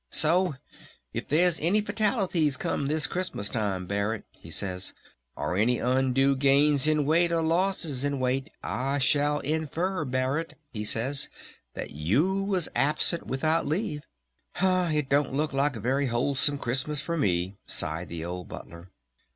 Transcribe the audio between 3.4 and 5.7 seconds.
Time, Barret', he says, 'or